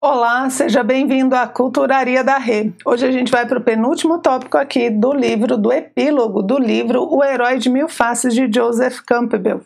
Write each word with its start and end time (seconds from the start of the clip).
Olá, 0.00 0.48
seja 0.48 0.84
bem-vindo 0.84 1.34
à 1.34 1.44
Culturaria 1.44 2.22
da 2.22 2.38
Rê. 2.38 2.70
Hoje 2.84 3.04
a 3.04 3.10
gente 3.10 3.32
vai 3.32 3.44
para 3.44 3.58
o 3.58 3.60
penúltimo 3.60 4.20
tópico 4.20 4.56
aqui 4.56 4.88
do 4.88 5.12
livro, 5.12 5.56
do 5.56 5.72
epílogo 5.72 6.40
do 6.40 6.56
livro 6.56 7.02
O 7.12 7.24
Herói 7.24 7.58
de 7.58 7.68
Mil 7.68 7.88
Faces 7.88 8.32
de 8.32 8.48
Joseph 8.48 9.00
Campbell. 9.00 9.60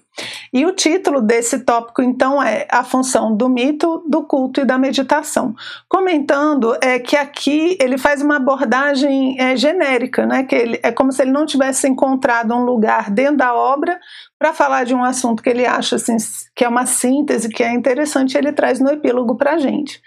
E 0.53 0.67
o 0.67 0.73
título 0.73 1.23
desse 1.23 1.61
tópico, 1.61 2.03
então, 2.03 2.43
é 2.43 2.67
A 2.71 2.85
Função 2.85 3.35
do 3.35 3.49
Mito, 3.49 4.05
do 4.07 4.23
Culto 4.25 4.61
e 4.61 4.65
da 4.65 4.77
Meditação. 4.77 5.55
Comentando 5.89 6.77
é 6.83 6.99
que 6.99 7.17
aqui 7.17 7.77
ele 7.81 7.97
faz 7.97 8.21
uma 8.21 8.37
abordagem 8.37 9.41
é, 9.41 9.57
genérica, 9.57 10.27
né? 10.27 10.45
que 10.45 10.55
ele, 10.55 10.81
é 10.83 10.93
como 10.93 11.11
se 11.11 11.23
ele 11.23 11.33
não 11.33 11.47
tivesse 11.47 11.89
encontrado 11.89 12.53
um 12.55 12.65
lugar 12.65 13.11
dentro 13.11 13.39
da 13.39 13.55
obra 13.55 13.99
para 14.39 14.53
falar 14.53 14.85
de 14.85 14.95
um 14.95 15.03
assunto 15.03 15.43
que 15.43 15.49
ele 15.49 15.65
acha 15.65 15.97
assim, 15.97 16.17
que 16.55 16.65
é 16.65 16.69
uma 16.69 16.85
síntese, 16.85 17.49
que 17.49 17.63
é 17.63 17.73
interessante, 17.73 18.37
ele 18.37 18.53
traz 18.53 18.79
no 18.81 18.91
epílogo 18.91 19.37
para 19.37 19.53
a 19.53 19.59
gente. 19.59 20.03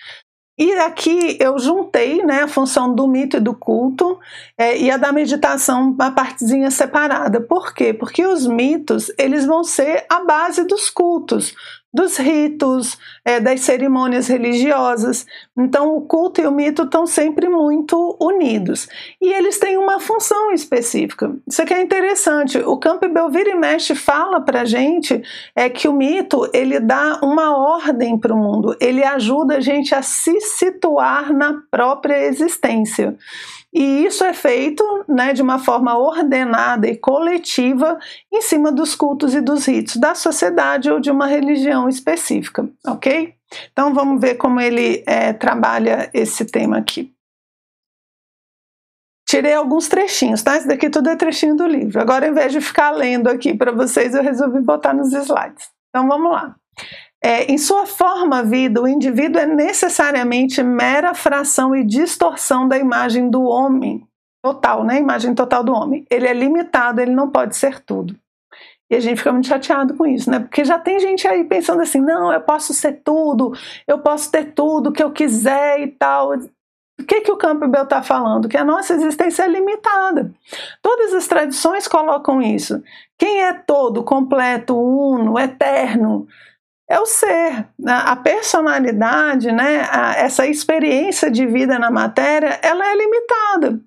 E 0.57 0.71
aqui 0.73 1.37
eu 1.39 1.59
juntei 1.59 2.23
né, 2.23 2.43
a 2.43 2.47
função 2.47 2.93
do 2.95 3.07
mito 3.07 3.37
e 3.37 3.41
do 3.41 3.53
culto 3.53 4.17
é, 4.57 4.77
e 4.77 4.89
a 4.89 4.95
da 4.95 5.11
meditação, 5.11 5.91
uma 5.91 6.11
partezinha 6.11 6.71
separada. 6.71 7.41
Por 7.41 7.73
quê? 7.73 7.93
Porque 7.93 8.25
os 8.25 8.47
mitos 8.47 9.11
eles 9.17 9.45
vão 9.45 9.65
ser 9.65 10.05
a 10.09 10.23
base 10.23 10.63
dos 10.63 10.89
cultos 10.89 11.53
dos 11.95 12.17
ritos, 12.17 12.97
é, 13.23 13.39
das 13.39 13.61
cerimônias 13.61 14.27
religiosas. 14.27 15.25
Então, 15.57 15.95
o 15.95 16.01
culto 16.01 16.41
e 16.41 16.45
o 16.45 16.51
mito 16.51 16.83
estão 16.83 17.07
sempre 17.07 17.47
muito 17.47 18.17
unidos. 18.19 18.89
E 19.21 19.31
eles 19.31 19.57
têm 19.57 19.77
uma 19.77 20.01
função 20.01 20.51
específica. 20.51 21.33
Isso 21.47 21.61
aqui 21.61 21.73
é 21.73 21.81
interessante. 21.81 22.57
O 22.57 22.75
Campbell 22.77 23.29
vira 23.29 23.51
e 23.51 23.55
mexe 23.55 23.95
fala 23.95 24.41
para 24.41 24.65
gente 24.65 25.23
é 25.55 25.69
que 25.69 25.87
o 25.87 25.93
mito 25.93 26.49
ele 26.53 26.81
dá 26.81 27.21
uma 27.23 27.55
ordem 27.57 28.17
para 28.17 28.33
o 28.33 28.37
mundo. 28.37 28.75
Ele 28.81 29.01
ajuda 29.01 29.55
a 29.55 29.61
gente 29.61 29.95
a 29.95 30.01
se 30.01 30.41
situar 30.41 31.31
na 31.31 31.61
própria 31.71 32.25
existência. 32.25 33.15
E 33.75 34.05
isso 34.05 34.23
é 34.23 34.33
feito 34.33 35.03
né, 35.05 35.33
de 35.33 35.41
uma 35.41 35.59
forma 35.59 35.97
ordenada 35.97 36.87
e 36.87 36.95
coletiva 36.95 37.99
em 38.31 38.41
cima 38.41 38.71
dos 38.71 38.95
cultos 38.95 39.35
e 39.35 39.41
dos 39.41 39.65
ritos 39.65 39.97
da 39.97 40.15
sociedade 40.15 40.89
ou 40.89 40.97
de 40.97 41.11
uma 41.11 41.27
religião 41.27 41.89
específica, 41.89 42.65
ok? 42.87 43.35
Então 43.73 43.93
vamos 43.93 44.21
ver 44.21 44.35
como 44.35 44.61
ele 44.61 45.03
é, 45.05 45.33
trabalha 45.33 46.09
esse 46.13 46.45
tema 46.45 46.77
aqui. 46.77 47.13
Tirei 49.27 49.53
alguns 49.53 49.89
trechinhos, 49.89 50.41
tá? 50.41 50.55
Isso 50.55 50.69
daqui 50.69 50.89
tudo 50.89 51.09
é 51.09 51.15
trechinho 51.17 51.57
do 51.57 51.67
livro. 51.67 51.99
Agora, 51.99 52.27
ao 52.27 52.31
invés 52.31 52.53
de 52.53 52.61
ficar 52.61 52.91
lendo 52.91 53.27
aqui 53.27 53.53
para 53.53 53.73
vocês, 53.73 54.15
eu 54.15 54.23
resolvi 54.23 54.61
botar 54.61 54.93
nos 54.93 55.11
slides. 55.11 55.69
Então 55.89 56.07
vamos 56.07 56.31
lá. 56.31 56.55
É, 57.25 57.51
em 57.51 57.57
sua 57.57 57.87
forma 57.87 58.43
vida, 58.43 58.79
o 58.79 58.87
indivíduo 58.87 59.41
é 59.41 59.47
necessariamente 59.47 60.61
mera 60.61 61.15
fração 61.15 61.75
e 61.75 61.83
distorção 61.83 62.67
da 62.67 62.77
imagem 62.77 63.31
do 63.31 63.41
homem 63.45 64.07
total, 64.43 64.83
né? 64.83 64.99
Imagem 64.99 65.33
total 65.33 65.63
do 65.63 65.73
homem. 65.73 66.05
Ele 66.07 66.27
é 66.27 66.33
limitado, 66.33 67.01
ele 67.01 67.15
não 67.15 67.31
pode 67.31 67.57
ser 67.57 67.79
tudo. 67.79 68.15
E 68.91 68.95
a 68.95 68.99
gente 68.99 69.17
fica 69.17 69.31
muito 69.31 69.47
chateado 69.47 69.95
com 69.95 70.05
isso, 70.05 70.29
né? 70.29 70.39
Porque 70.39 70.63
já 70.63 70.77
tem 70.77 70.99
gente 70.99 71.27
aí 71.27 71.43
pensando 71.43 71.81
assim: 71.81 71.99
não, 71.99 72.31
eu 72.31 72.41
posso 72.41 72.75
ser 72.75 73.01
tudo, 73.03 73.53
eu 73.87 73.97
posso 73.97 74.29
ter 74.29 74.53
tudo 74.53 74.91
que 74.91 75.01
eu 75.01 75.11
quiser 75.11 75.79
e 75.79 75.87
tal. 75.87 76.35
O 76.35 77.03
que, 77.07 77.21
que 77.21 77.31
o 77.31 77.37
Campbell 77.37 77.85
está 77.85 78.03
falando? 78.03 78.47
Que 78.47 78.55
a 78.55 78.63
nossa 78.63 78.93
existência 78.93 79.41
é 79.41 79.47
limitada. 79.47 80.31
Todas 80.79 81.11
as 81.11 81.25
tradições 81.25 81.87
colocam 81.87 82.39
isso. 82.39 82.83
Quem 83.17 83.41
é 83.41 83.51
todo, 83.51 84.03
completo, 84.03 84.77
uno, 84.77 85.39
eterno, 85.39 86.27
é 86.89 86.99
o 86.99 87.05
ser, 87.05 87.67
né? 87.79 87.93
a 88.05 88.15
personalidade, 88.15 89.51
né, 89.51 89.87
essa 90.17 90.45
experiência 90.45 91.31
de 91.31 91.45
vida 91.45 91.79
na 91.79 91.89
matéria, 91.89 92.59
ela 92.61 92.87
é 92.87 92.95
limitada. 92.95 93.79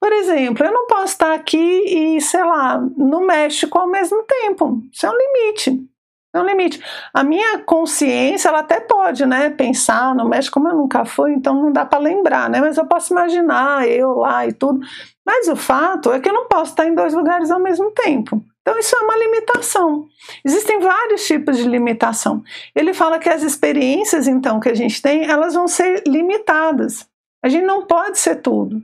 Por 0.00 0.10
exemplo, 0.12 0.64
eu 0.64 0.72
não 0.72 0.86
posso 0.86 1.12
estar 1.12 1.34
aqui 1.34 1.56
e, 1.58 2.20
sei 2.20 2.42
lá, 2.42 2.78
no 2.96 3.26
México 3.26 3.78
ao 3.78 3.86
mesmo 3.86 4.22
tempo. 4.22 4.80
Isso 4.90 5.04
é 5.04 5.10
um 5.10 5.16
limite. 5.16 5.86
É 6.34 6.40
um 6.40 6.46
limite. 6.46 6.82
A 7.12 7.22
minha 7.22 7.58
consciência, 7.58 8.48
ela 8.48 8.60
até 8.60 8.80
pode, 8.80 9.26
né, 9.26 9.50
pensar 9.50 10.14
no 10.14 10.26
México, 10.26 10.54
como 10.54 10.68
eu 10.68 10.76
nunca 10.76 11.04
fui, 11.04 11.32
então 11.32 11.54
não 11.54 11.72
dá 11.72 11.84
para 11.84 11.98
lembrar, 11.98 12.48
né, 12.48 12.60
mas 12.60 12.76
eu 12.78 12.86
posso 12.86 13.12
imaginar 13.12 13.86
eu 13.86 14.14
lá 14.14 14.46
e 14.46 14.52
tudo. 14.52 14.80
Mas 15.24 15.48
o 15.48 15.56
fato 15.56 16.12
é 16.12 16.20
que 16.20 16.28
eu 16.28 16.34
não 16.34 16.48
posso 16.48 16.72
estar 16.72 16.86
em 16.86 16.94
dois 16.94 17.12
lugares 17.12 17.50
ao 17.50 17.60
mesmo 17.60 17.90
tempo. 17.90 18.42
Então, 18.66 18.80
isso 18.80 18.96
é 18.96 18.98
uma 18.98 19.16
limitação. 19.16 20.08
Existem 20.44 20.80
vários 20.80 21.24
tipos 21.24 21.56
de 21.56 21.68
limitação. 21.68 22.42
Ele 22.74 22.92
fala 22.92 23.20
que 23.20 23.28
as 23.28 23.44
experiências, 23.44 24.26
então, 24.26 24.58
que 24.58 24.68
a 24.68 24.74
gente 24.74 25.00
tem, 25.00 25.24
elas 25.24 25.54
vão 25.54 25.68
ser 25.68 26.02
limitadas. 26.04 27.08
A 27.40 27.48
gente 27.48 27.64
não 27.64 27.86
pode 27.86 28.18
ser 28.18 28.42
tudo. 28.42 28.82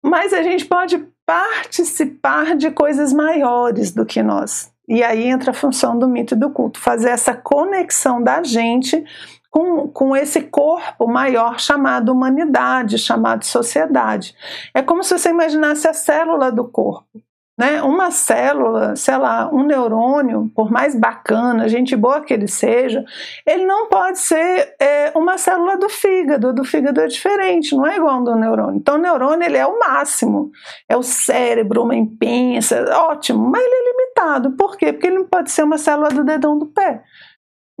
Mas 0.00 0.32
a 0.32 0.40
gente 0.40 0.64
pode 0.66 1.04
participar 1.26 2.54
de 2.54 2.70
coisas 2.70 3.12
maiores 3.12 3.90
do 3.90 4.06
que 4.06 4.22
nós. 4.22 4.72
E 4.88 5.02
aí 5.02 5.24
entra 5.24 5.50
a 5.50 5.54
função 5.54 5.98
do 5.98 6.06
mito 6.06 6.34
e 6.34 6.38
do 6.38 6.50
culto 6.50 6.78
fazer 6.78 7.10
essa 7.10 7.34
conexão 7.34 8.22
da 8.22 8.40
gente 8.44 9.04
com, 9.50 9.88
com 9.88 10.14
esse 10.14 10.42
corpo 10.42 11.08
maior 11.08 11.58
chamado 11.58 12.12
humanidade, 12.12 12.96
chamado 12.96 13.44
sociedade. 13.44 14.32
É 14.72 14.80
como 14.80 15.02
se 15.02 15.18
você 15.18 15.30
imaginasse 15.30 15.88
a 15.88 15.92
célula 15.92 16.52
do 16.52 16.68
corpo. 16.68 17.20
Né? 17.58 17.82
Uma 17.82 18.12
célula, 18.12 18.94
sei 18.94 19.16
lá, 19.16 19.50
um 19.52 19.64
neurônio, 19.64 20.48
por 20.54 20.70
mais 20.70 20.94
bacana, 20.94 21.68
gente 21.68 21.96
boa 21.96 22.20
que 22.20 22.32
ele 22.32 22.46
seja, 22.46 23.04
ele 23.44 23.66
não 23.66 23.88
pode 23.88 24.20
ser 24.20 24.76
é, 24.78 25.10
uma 25.16 25.36
célula 25.36 25.76
do 25.76 25.88
fígado. 25.88 26.52
Do 26.52 26.62
fígado 26.62 27.00
é 27.00 27.08
diferente, 27.08 27.74
não 27.74 27.84
é 27.84 27.96
igual 27.96 28.18
ao 28.18 28.24
do 28.24 28.36
neurônio. 28.36 28.76
Então, 28.76 28.94
o 28.94 28.98
neurônio 28.98 29.44
ele 29.44 29.56
é 29.56 29.66
o 29.66 29.76
máximo, 29.76 30.52
é 30.88 30.96
o 30.96 31.02
cérebro, 31.02 31.82
uma 31.82 31.96
imprensa, 31.96 32.84
ótimo, 32.96 33.50
mas 33.50 33.60
ele 33.60 33.74
é 33.74 33.90
limitado. 33.90 34.52
Por 34.52 34.76
quê? 34.76 34.92
Porque 34.92 35.08
ele 35.08 35.18
não 35.18 35.26
pode 35.26 35.50
ser 35.50 35.64
uma 35.64 35.78
célula 35.78 36.10
do 36.10 36.22
dedão 36.22 36.56
do 36.56 36.66
pé. 36.66 37.02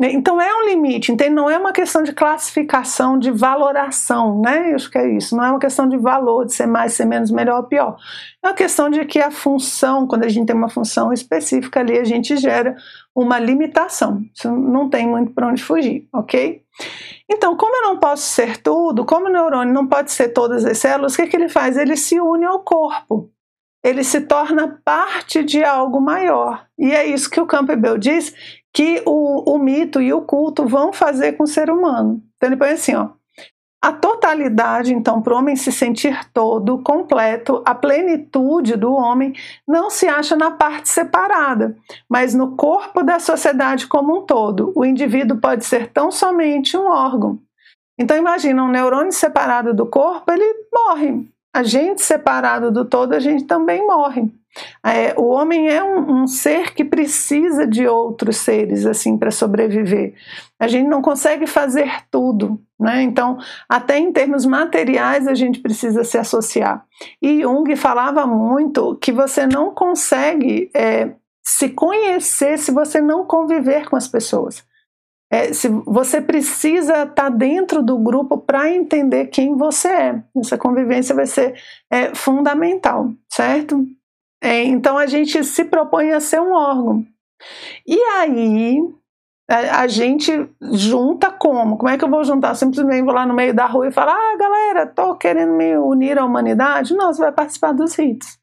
Então 0.00 0.40
é 0.40 0.54
um 0.54 0.66
limite, 0.66 1.10
entende? 1.10 1.34
não 1.34 1.50
é 1.50 1.58
uma 1.58 1.72
questão 1.72 2.04
de 2.04 2.12
classificação, 2.12 3.18
de 3.18 3.32
valoração, 3.32 4.40
né? 4.40 4.70
Eu 4.70 4.76
acho 4.76 4.88
que 4.88 4.96
é 4.96 5.10
isso. 5.16 5.36
Não 5.36 5.44
é 5.44 5.50
uma 5.50 5.58
questão 5.58 5.88
de 5.88 5.96
valor, 5.96 6.46
de 6.46 6.52
ser 6.52 6.66
mais, 6.66 6.92
ser 6.92 7.04
menos, 7.04 7.32
melhor 7.32 7.62
ou 7.62 7.64
pior. 7.64 7.96
É 8.40 8.46
uma 8.46 8.54
questão 8.54 8.88
de 8.88 9.04
que 9.04 9.18
a 9.18 9.32
função, 9.32 10.06
quando 10.06 10.22
a 10.22 10.28
gente 10.28 10.46
tem 10.46 10.54
uma 10.54 10.68
função 10.68 11.12
específica 11.12 11.80
ali, 11.80 11.98
a 11.98 12.04
gente 12.04 12.36
gera 12.36 12.76
uma 13.12 13.40
limitação. 13.40 14.22
Isso 14.32 14.48
não 14.52 14.88
tem 14.88 15.04
muito 15.04 15.32
para 15.32 15.48
onde 15.48 15.64
fugir, 15.64 16.06
ok? 16.12 16.62
Então, 17.28 17.56
como 17.56 17.74
eu 17.74 17.82
não 17.82 17.98
posso 17.98 18.22
ser 18.22 18.58
tudo, 18.58 19.04
como 19.04 19.26
o 19.26 19.32
neurônio 19.32 19.74
não 19.74 19.88
pode 19.88 20.12
ser 20.12 20.28
todas 20.28 20.64
as 20.64 20.78
células, 20.78 21.14
o 21.14 21.16
que, 21.16 21.26
que 21.26 21.36
ele 21.36 21.48
faz? 21.48 21.76
Ele 21.76 21.96
se 21.96 22.20
une 22.20 22.44
ao 22.44 22.60
corpo 22.60 23.32
ele 23.82 24.02
se 24.02 24.20
torna 24.22 24.80
parte 24.84 25.42
de 25.42 25.62
algo 25.62 26.00
maior. 26.00 26.66
E 26.78 26.92
é 26.92 27.06
isso 27.06 27.30
que 27.30 27.40
o 27.40 27.46
Campbell 27.46 27.96
diz 27.96 28.34
que 28.72 29.02
o, 29.06 29.54
o 29.54 29.58
mito 29.58 30.00
e 30.00 30.12
o 30.12 30.22
culto 30.22 30.66
vão 30.66 30.92
fazer 30.92 31.32
com 31.32 31.44
o 31.44 31.48
ser 31.48 31.70
humano. 31.70 32.22
Então 32.36 32.48
ele 32.48 32.56
põe 32.56 32.70
assim, 32.70 32.94
ó. 32.94 33.10
A 33.80 33.92
totalidade, 33.92 34.92
então, 34.92 35.22
para 35.22 35.32
o 35.32 35.36
homem 35.36 35.54
se 35.54 35.70
sentir 35.70 36.28
todo, 36.32 36.82
completo, 36.82 37.62
a 37.64 37.76
plenitude 37.76 38.74
do 38.74 38.92
homem 38.92 39.32
não 39.66 39.88
se 39.88 40.08
acha 40.08 40.34
na 40.34 40.50
parte 40.50 40.88
separada, 40.88 41.76
mas 42.08 42.34
no 42.34 42.56
corpo 42.56 43.04
da 43.04 43.20
sociedade 43.20 43.86
como 43.86 44.18
um 44.18 44.26
todo. 44.26 44.72
O 44.74 44.84
indivíduo 44.84 45.38
pode 45.38 45.64
ser 45.64 45.92
tão 45.92 46.10
somente 46.10 46.76
um 46.76 46.88
órgão. 46.88 47.38
Então, 47.96 48.16
imagina, 48.16 48.64
um 48.64 48.68
neurônio 48.68 49.12
separado 49.12 49.72
do 49.72 49.86
corpo, 49.86 50.32
ele 50.32 50.66
morre. 50.74 51.28
A 51.58 51.64
gente 51.64 52.02
separado 52.02 52.70
do 52.70 52.84
todo, 52.84 53.14
a 53.14 53.18
gente 53.18 53.42
também 53.42 53.84
morre. 53.84 54.32
É, 54.86 55.12
o 55.16 55.24
homem 55.24 55.68
é 55.68 55.82
um, 55.82 56.22
um, 56.22 56.26
ser 56.28 56.72
que 56.72 56.84
precisa 56.84 57.66
de 57.66 57.84
outros 57.84 58.36
seres 58.36 58.86
assim 58.86 59.18
para 59.18 59.32
sobreviver. 59.32 60.14
A 60.56 60.68
gente 60.68 60.86
não 60.86 61.02
consegue 61.02 61.48
fazer 61.48 62.04
tudo, 62.12 62.60
né? 62.78 63.02
Então, 63.02 63.38
até 63.68 63.98
em 63.98 64.12
termos 64.12 64.46
materiais 64.46 65.26
a 65.26 65.34
gente 65.34 65.58
precisa 65.58 66.04
se 66.04 66.16
associar. 66.16 66.86
E 67.20 67.42
Jung 67.42 67.74
falava 67.74 68.24
muito 68.24 68.94
que 68.94 69.10
você 69.10 69.44
não 69.44 69.74
consegue 69.74 70.70
é, 70.72 71.10
se 71.42 71.70
conhecer 71.70 72.56
se 72.56 72.70
você 72.70 73.00
não 73.00 73.24
conviver 73.26 73.88
com 73.90 73.96
as 73.96 74.06
pessoas. 74.06 74.64
É, 75.30 75.52
se 75.52 75.68
você 75.68 76.20
precisa 76.22 77.02
estar 77.02 77.14
tá 77.14 77.28
dentro 77.28 77.82
do 77.82 77.98
grupo 77.98 78.38
para 78.38 78.70
entender 78.70 79.26
quem 79.26 79.54
você 79.56 79.88
é. 79.88 80.22
Essa 80.36 80.56
convivência 80.56 81.14
vai 81.14 81.26
ser 81.26 81.60
é, 81.90 82.14
fundamental, 82.14 83.12
certo? 83.30 83.86
É, 84.42 84.62
então 84.62 84.96
a 84.96 85.06
gente 85.06 85.44
se 85.44 85.64
propõe 85.64 86.12
a 86.12 86.20
ser 86.20 86.40
um 86.40 86.52
órgão. 86.52 87.04
E 87.86 87.98
aí 88.16 88.78
a, 89.48 89.82
a, 89.82 89.86
gente 89.86 90.48
junta 90.72 91.30
como? 91.30 91.76
Como 91.76 91.88
é 91.88 91.98
que 91.98 92.04
eu 92.04 92.10
vou 92.10 92.24
juntar? 92.24 92.54
Simplesmente 92.54 93.04
vou 93.04 93.14
lá 93.14 93.26
no 93.26 93.34
meio 93.34 93.54
da 93.54 93.66
rua 93.66 93.88
e 93.88 93.92
falar: 93.92 94.14
ah, 94.14 94.36
galera, 94.36 94.86
tô 94.86 95.14
querendo 95.14 95.52
me 95.52 95.76
unir 95.76 96.18
à 96.18 96.24
humanidade? 96.24 96.94
Não, 96.94 97.12
você 97.12 97.20
vai 97.20 97.32
participar 97.32 97.72
dos 97.72 97.94
ritos. 97.94 98.37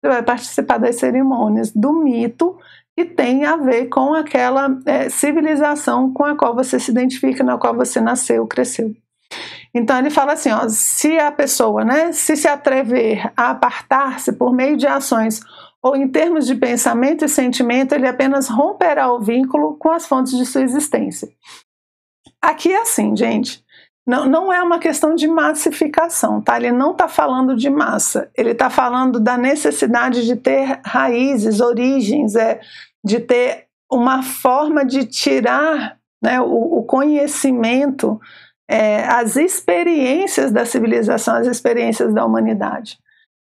Você 0.00 0.08
vai 0.08 0.22
participar 0.22 0.78
das 0.78 0.96
cerimônias, 0.96 1.72
do 1.72 1.92
mito 1.92 2.58
que 2.96 3.04
tem 3.04 3.44
a 3.44 3.56
ver 3.56 3.86
com 3.86 4.14
aquela 4.14 4.78
é, 4.86 5.10
civilização 5.10 6.12
com 6.12 6.24
a 6.24 6.34
qual 6.34 6.54
você 6.54 6.80
se 6.80 6.90
identifica, 6.90 7.44
na 7.44 7.58
qual 7.58 7.74
você 7.74 8.00
nasceu, 8.00 8.46
cresceu. 8.46 8.94
Então 9.74 9.98
ele 9.98 10.08
fala 10.08 10.32
assim, 10.32 10.50
ó, 10.50 10.66
se 10.68 11.18
a 11.18 11.30
pessoa, 11.30 11.84
né, 11.84 12.10
se 12.12 12.36
se 12.36 12.48
atrever 12.48 13.30
a 13.36 13.50
apartar-se 13.50 14.32
por 14.32 14.54
meio 14.54 14.76
de 14.76 14.86
ações 14.86 15.40
ou 15.82 15.94
em 15.94 16.08
termos 16.08 16.46
de 16.46 16.54
pensamento 16.54 17.24
e 17.24 17.28
sentimento, 17.28 17.92
ele 17.94 18.08
apenas 18.08 18.48
romperá 18.48 19.12
o 19.12 19.20
vínculo 19.20 19.76
com 19.76 19.90
as 19.90 20.06
fontes 20.06 20.36
de 20.36 20.46
sua 20.46 20.62
existência. 20.62 21.28
Aqui 22.40 22.72
é 22.72 22.80
assim, 22.80 23.14
gente. 23.14 23.62
Não, 24.06 24.24
não 24.24 24.52
é 24.52 24.62
uma 24.62 24.78
questão 24.78 25.14
de 25.14 25.26
massificação, 25.26 26.40
tá? 26.40 26.56
Ele 26.56 26.70
não 26.70 26.92
está 26.92 27.08
falando 27.08 27.56
de 27.56 27.68
massa, 27.68 28.30
ele 28.36 28.52
está 28.52 28.70
falando 28.70 29.18
da 29.18 29.36
necessidade 29.36 30.24
de 30.24 30.36
ter 30.36 30.80
raízes, 30.84 31.60
origens, 31.60 32.36
é, 32.36 32.60
de 33.04 33.18
ter 33.18 33.66
uma 33.90 34.22
forma 34.22 34.84
de 34.84 35.06
tirar 35.06 35.98
né, 36.22 36.40
o, 36.40 36.78
o 36.78 36.82
conhecimento, 36.84 38.20
é, 38.68 39.04
as 39.04 39.36
experiências 39.36 40.52
da 40.52 40.64
civilização, 40.64 41.34
as 41.34 41.48
experiências 41.48 42.14
da 42.14 42.24
humanidade. 42.24 42.98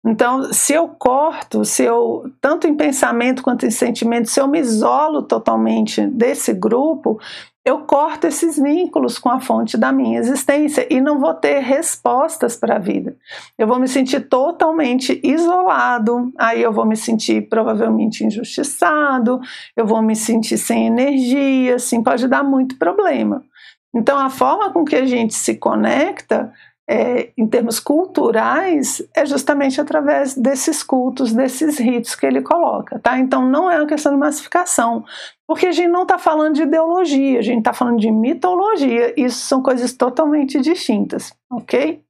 Então, 0.06 0.52
se 0.54 0.74
eu 0.74 0.88
corto, 0.88 1.66
se 1.66 1.84
eu, 1.84 2.32
tanto 2.40 2.66
em 2.66 2.76
pensamento 2.76 3.44
quanto 3.44 3.66
em 3.66 3.72
sentimento, 3.72 4.30
se 4.30 4.40
eu 4.40 4.48
me 4.48 4.60
isolo 4.60 5.24
totalmente 5.24 6.08
desse 6.08 6.54
grupo, 6.54 7.20
eu 7.66 7.80
corto 7.80 8.26
esses 8.26 8.58
vínculos 8.58 9.20
com 9.20 9.30
a 9.30 9.40
fonte 9.40 9.78
da 9.78 9.92
minha 9.92 10.18
existência 10.18 10.88
e 10.90 11.02
não 11.02 11.20
vou 11.20 11.34
ter 11.34 11.60
respostas 11.60 12.56
para 12.56 12.78
a 12.78 12.80
vida. 12.80 13.16
Eu 13.58 13.68
vou 13.68 13.78
me 13.78 13.88
sentir 13.88 14.22
totalmente 14.28 15.20
isolado, 15.24 16.32
aí 16.38 16.62
eu 16.62 16.72
vou 16.72 16.86
me 16.86 16.96
sentir 16.96 17.48
provavelmente 17.50 18.26
injustiçado, 18.26 19.40
eu 19.76 19.86
vou 19.86 20.02
me 20.02 20.16
sentir 20.16 20.58
sem 20.58 20.88
energia, 20.88 21.76
assim, 21.76 22.02
pode 22.02 22.28
dar 22.28 22.44
muito 22.44 22.78
problema. 22.78 23.44
Então, 23.94 24.18
a 24.18 24.30
forma 24.30 24.72
com 24.72 24.86
que 24.86 24.96
a 24.96 25.06
gente 25.06 25.34
se 25.34 25.56
conecta 25.56 26.54
é, 26.90 27.30
em 27.38 27.46
termos 27.46 27.80
culturais, 27.80 29.00
é 29.16 29.24
justamente 29.24 29.80
através 29.80 30.34
desses 30.34 30.82
cultos, 30.82 31.32
desses 31.32 31.78
ritos 31.78 32.16
que 32.16 32.26
ele 32.26 32.42
coloca, 32.42 32.98
tá? 32.98 33.20
Então 33.20 33.48
não 33.48 33.70
é 33.70 33.78
uma 33.78 33.86
questão 33.86 34.12
de 34.12 34.18
massificação, 34.18 35.06
porque 35.48 35.68
a 35.68 35.72
gente 35.72 35.92
não 35.92 36.02
está 36.02 36.18
falando 36.18 36.56
de 36.56 36.64
ideologia, 36.64 37.38
a 37.38 37.44
gente 37.44 37.60
está 37.60 37.74
falando 37.74 38.00
de 38.00 38.12
mitologia, 38.12 39.14
isso 39.16 39.38
são 39.38 39.62
coisas 39.62 39.94
totalmente 39.94 40.60
distintas, 40.60 41.32
ok? 41.52 42.04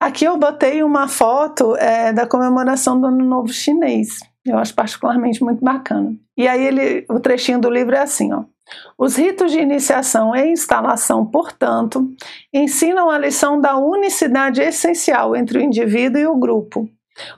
Aqui 0.00 0.24
eu 0.24 0.36
botei 0.38 0.84
uma 0.84 1.08
foto 1.08 1.76
é, 1.76 2.12
da 2.12 2.24
comemoração 2.24 3.00
do 3.00 3.08
Ano 3.08 3.24
Novo 3.24 3.48
Chinês, 3.48 4.20
eu 4.46 4.56
acho 4.56 4.72
particularmente 4.76 5.42
muito 5.42 5.62
bacana. 5.62 6.14
E 6.38 6.46
aí 6.46 6.64
ele, 6.64 7.04
o 7.10 7.18
trechinho 7.18 7.60
do 7.60 7.68
livro 7.68 7.96
é 7.96 8.00
assim, 8.00 8.32
ó. 8.32 8.44
Os 8.98 9.16
ritos 9.16 9.52
de 9.52 9.58
iniciação 9.58 10.34
e 10.34 10.52
instalação, 10.52 11.24
portanto, 11.24 12.10
ensinam 12.52 13.10
a 13.10 13.18
lição 13.18 13.60
da 13.60 13.76
unicidade 13.76 14.60
essencial 14.60 15.34
entre 15.34 15.58
o 15.58 15.62
indivíduo 15.62 16.20
e 16.20 16.26
o 16.26 16.36
grupo. 16.36 16.88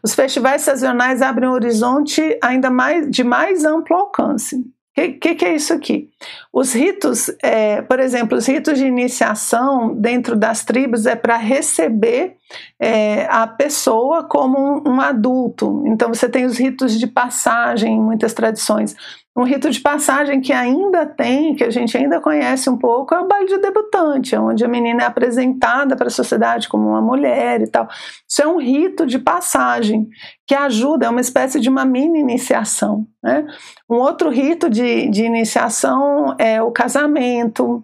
Os 0.02 0.14
festivais 0.14 0.62
sazonais 0.62 1.22
abrem 1.22 1.48
um 1.48 1.52
horizonte 1.52 2.38
ainda 2.42 2.70
mais 2.70 3.10
de 3.10 3.24
mais 3.24 3.64
amplo 3.64 3.96
alcance. 3.96 4.56
O 4.56 4.94
que, 4.94 5.08
que, 5.12 5.34
que, 5.36 5.44
é 5.46 5.54
isso 5.54 5.72
aqui? 5.72 6.10
Os 6.52 6.74
ritos, 6.74 7.30
é, 7.42 7.80
por 7.80 7.98
exemplo, 7.98 8.36
os 8.36 8.46
ritos 8.46 8.78
de 8.78 8.84
iniciação 8.84 9.94
dentro 9.94 10.36
das 10.36 10.66
tribos 10.66 11.06
é 11.06 11.16
para 11.16 11.38
receber 11.38 12.36
é, 12.78 13.26
a 13.30 13.46
pessoa 13.46 14.22
como 14.22 14.58
um, 14.58 14.96
um 14.96 15.00
adulto. 15.00 15.82
Então 15.86 16.10
você 16.10 16.28
tem 16.28 16.44
os 16.44 16.58
ritos 16.58 16.98
de 16.98 17.06
passagem 17.06 17.94
em 17.94 18.00
muitas 18.00 18.34
tradições. 18.34 18.94
Um 19.34 19.44
rito 19.44 19.70
de 19.70 19.80
passagem 19.80 20.42
que 20.42 20.52
ainda 20.52 21.06
tem, 21.06 21.54
que 21.54 21.64
a 21.64 21.70
gente 21.70 21.96
ainda 21.96 22.20
conhece 22.20 22.68
um 22.68 22.76
pouco, 22.76 23.14
é 23.14 23.20
o 23.20 23.26
baile 23.26 23.46
de 23.46 23.58
debutante, 23.58 24.36
onde 24.36 24.62
a 24.62 24.68
menina 24.68 25.04
é 25.04 25.06
apresentada 25.06 25.96
para 25.96 26.08
a 26.08 26.10
sociedade 26.10 26.68
como 26.68 26.88
uma 26.88 27.00
mulher 27.00 27.62
e 27.62 27.66
tal. 27.66 27.88
Isso 28.28 28.42
é 28.42 28.46
um 28.46 28.58
rito 28.58 29.06
de 29.06 29.18
passagem 29.18 30.06
que 30.46 30.54
ajuda, 30.54 31.06
é 31.06 31.08
uma 31.08 31.20
espécie 31.20 31.58
de 31.60 31.70
uma 31.70 31.84
mini 31.84 32.20
iniciação. 32.20 33.06
Né? 33.22 33.46
Um 33.88 33.96
outro 33.96 34.28
rito 34.28 34.68
de, 34.68 35.08
de 35.08 35.24
iniciação 35.24 36.36
é 36.38 36.62
o 36.62 36.70
casamento, 36.70 37.82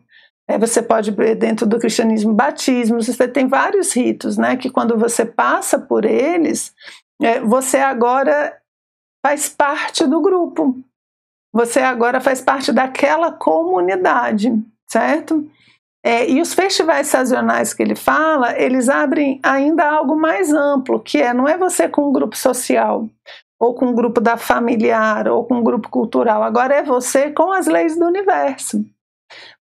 é, 0.48 0.58
você 0.58 0.82
pode 0.82 1.10
ver 1.10 1.34
dentro 1.34 1.66
do 1.66 1.78
cristianismo 1.78 2.32
batismo, 2.32 3.02
você 3.02 3.28
tem 3.28 3.46
vários 3.46 3.94
ritos, 3.94 4.38
né? 4.38 4.56
Que 4.56 4.70
quando 4.70 4.96
você 4.96 5.26
passa 5.26 5.78
por 5.78 6.06
eles, 6.06 6.74
é, 7.20 7.38
você 7.40 7.76
agora 7.76 8.56
faz 9.22 9.50
parte 9.50 10.06
do 10.06 10.22
grupo 10.22 10.74
você 11.52 11.80
agora 11.80 12.20
faz 12.20 12.40
parte 12.40 12.72
daquela 12.72 13.32
comunidade, 13.32 14.52
certo? 14.86 15.48
É, 16.04 16.28
e 16.30 16.40
os 16.40 16.54
festivais 16.54 17.08
sazonais 17.08 17.74
que 17.74 17.82
ele 17.82 17.96
fala, 17.96 18.58
eles 18.58 18.88
abrem 18.88 19.40
ainda 19.42 19.90
algo 19.90 20.16
mais 20.16 20.52
amplo, 20.52 21.00
que 21.00 21.18
é 21.18 21.34
não 21.34 21.48
é 21.48 21.58
você 21.58 21.88
com 21.88 22.08
um 22.08 22.12
grupo 22.12 22.36
social, 22.36 23.08
ou 23.58 23.74
com 23.74 23.86
um 23.86 23.94
grupo 23.94 24.20
da 24.20 24.36
familiar, 24.36 25.28
ou 25.28 25.44
com 25.44 25.56
um 25.56 25.64
grupo 25.64 25.88
cultural, 25.88 26.42
agora 26.42 26.74
é 26.74 26.82
você 26.82 27.30
com 27.30 27.52
as 27.52 27.66
leis 27.66 27.98
do 27.98 28.06
universo. 28.06 28.84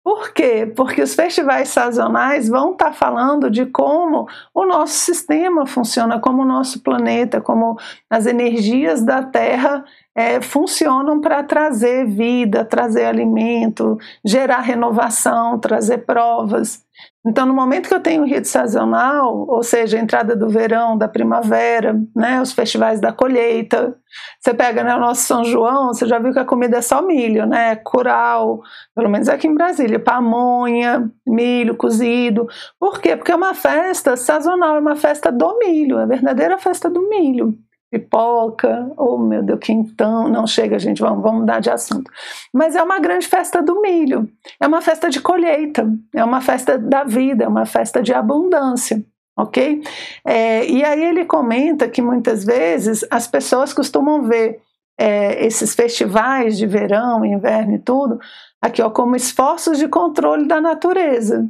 Por 0.05 0.33
quê? 0.33 0.71
Porque 0.75 1.01
os 1.01 1.15
festivais 1.15 1.69
sazonais 1.69 2.47
vão 2.47 2.73
estar 2.73 2.91
tá 2.91 2.93
falando 2.93 3.49
de 3.49 3.65
como 3.65 4.27
o 4.53 4.63
nosso 4.63 4.93
sistema 4.93 5.65
funciona, 5.65 6.19
como 6.19 6.43
o 6.43 6.45
nosso 6.45 6.83
planeta, 6.83 7.41
como 7.41 7.75
as 8.07 8.27
energias 8.27 9.01
da 9.01 9.23
Terra 9.23 9.83
é, 10.13 10.39
funcionam 10.39 11.19
para 11.19 11.41
trazer 11.41 12.05
vida, 12.05 12.63
trazer 12.63 13.05
alimento, 13.05 13.97
gerar 14.23 14.59
renovação, 14.59 15.57
trazer 15.57 16.05
provas. 16.05 16.85
Então, 17.25 17.45
no 17.45 17.53
momento 17.53 17.87
que 17.87 17.93
eu 17.93 17.99
tenho 17.99 18.23
rito 18.23 18.47
sazonal, 18.47 19.47
ou 19.49 19.63
seja, 19.63 19.97
a 19.97 20.01
entrada 20.01 20.35
do 20.35 20.47
verão, 20.47 20.97
da 20.97 21.07
primavera, 21.07 21.99
né, 22.15 22.39
os 22.41 22.51
festivais 22.51 22.99
da 22.99 23.11
colheita, 23.11 23.95
você 24.39 24.53
pega 24.53 24.83
né, 24.83 24.95
o 24.95 24.99
nosso 24.99 25.21
São 25.21 25.43
João, 25.43 25.87
você 25.87 26.05
já 26.05 26.19
viu 26.19 26.31
que 26.31 26.39
a 26.39 26.45
comida 26.45 26.77
é 26.77 26.81
só 26.81 27.01
milho, 27.01 27.47
né, 27.47 27.75
curau, 27.77 28.61
pelo 28.95 29.09
menos 29.09 29.27
aqui 29.27 29.47
em 29.47 29.55
Brasília, 29.55 29.99
pamonha, 29.99 31.09
milho 31.25 31.75
cozido. 31.75 32.47
Por 32.79 32.99
quê? 33.01 33.15
Porque 33.15 33.31
é 33.31 33.35
uma 33.35 33.55
festa 33.55 34.15
sazonal, 34.15 34.75
é 34.75 34.79
uma 34.79 34.95
festa 34.95 35.31
do 35.31 35.57
milho, 35.57 35.97
é 35.97 36.03
a 36.03 36.07
verdadeira 36.07 36.57
festa 36.57 36.89
do 36.89 37.09
milho 37.09 37.57
pipoca, 37.91 38.91
oh 38.97 39.17
meu 39.17 39.43
Deus, 39.43 39.59
quentão, 39.59 40.27
não 40.27 40.45
chega 40.45 40.79
gente, 40.79 41.01
vamos, 41.01 41.21
vamos 41.21 41.41
mudar 41.41 41.59
de 41.59 41.69
assunto. 41.69 42.11
Mas 42.53 42.75
é 42.75 42.83
uma 42.83 42.99
grande 42.99 43.27
festa 43.27 43.61
do 43.61 43.81
milho, 43.81 44.29
é 44.59 44.67
uma 44.67 44.81
festa 44.81 45.09
de 45.09 45.21
colheita, 45.21 45.87
é 46.13 46.23
uma 46.23 46.41
festa 46.41 46.77
da 46.77 47.03
vida, 47.03 47.45
é 47.45 47.47
uma 47.47 47.65
festa 47.65 48.01
de 48.01 48.13
abundância, 48.13 49.03
ok? 49.37 49.81
É, 50.25 50.65
e 50.65 50.83
aí 50.83 51.03
ele 51.03 51.25
comenta 51.25 51.87
que 51.87 52.01
muitas 52.01 52.43
vezes 52.43 53.05
as 53.09 53.27
pessoas 53.27 53.73
costumam 53.73 54.23
ver 54.23 54.59
é, 54.97 55.45
esses 55.45 55.75
festivais 55.75 56.57
de 56.57 56.65
verão, 56.65 57.25
inverno 57.25 57.75
e 57.75 57.79
tudo, 57.79 58.19
aqui 58.61 58.81
ó, 58.81 58.89
como 58.89 59.15
esforços 59.15 59.77
de 59.77 59.87
controle 59.87 60.47
da 60.47 60.59
natureza. 60.59 61.45